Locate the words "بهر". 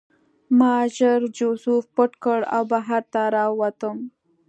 2.71-3.03